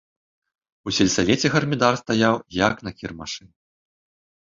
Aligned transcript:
У 0.87 0.93
сельсавеце 0.99 1.47
гармідар 1.55 1.93
стаяў, 2.01 2.35
як 2.67 2.75
на 2.87 2.91
кірмашы. 3.03 3.43